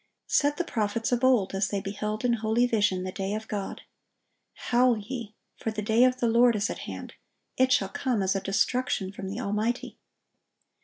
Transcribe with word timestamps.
Said 0.25 0.57
the 0.57 0.63
prophets 0.63 1.11
of 1.11 1.23
old, 1.23 1.53
as 1.53 1.67
they 1.67 1.79
beheld 1.79 2.25
in 2.25 2.33
holy 2.33 2.65
vision 2.65 3.03
the 3.03 3.11
day 3.11 3.35
of 3.35 3.47
God: 3.47 3.81
"Howl 4.55 4.97
ye; 4.97 5.35
for 5.57 5.69
the 5.69 5.83
day 5.83 6.05
of 6.05 6.19
the 6.19 6.27
Lord 6.27 6.55
is 6.55 6.71
at 6.71 6.79
hand; 6.89 7.13
it 7.55 7.71
shall 7.71 7.89
come 7.89 8.23
as 8.23 8.35
a 8.35 8.41
destruction 8.41 9.11
from 9.11 9.29
the 9.29 9.39
Almighty." 9.39 9.99